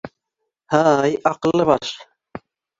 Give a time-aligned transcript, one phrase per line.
[0.75, 1.95] Һай, аҡыллы баш!